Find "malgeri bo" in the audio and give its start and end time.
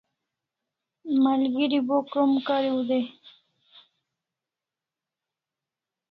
1.23-1.97